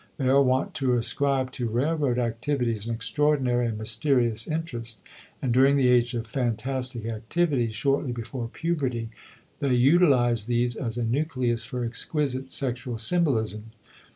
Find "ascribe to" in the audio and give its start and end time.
0.95-1.69